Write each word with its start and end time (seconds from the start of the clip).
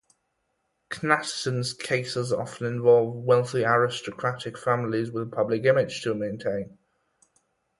Knatterton's 0.89 1.75
cases 1.75 2.33
often 2.33 2.65
involve 2.65 3.13
wealthy 3.13 3.63
aristocratic 3.63 4.57
families 4.57 5.11
with 5.11 5.27
a 5.27 5.31
public 5.35 5.63
image 5.65 6.01
to 6.01 6.15
maintain. 6.15 6.75